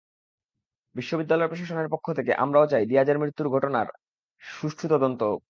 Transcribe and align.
বিশ্ববিদ্যালয় 0.95 1.47
প্রশাসনের 1.47 1.87
পক্ষ 1.89 2.05
থেকে 2.13 2.31
আমরাও 2.33 2.65
চাই, 2.67 2.83
দিয়াজের 2.85 3.17
মৃত্যুর 3.19 3.47
ঘটনায় 3.49 3.87
সুষ্ঠু 4.41 4.85
তদন্ত 4.87 5.19
হোক। 5.23 5.39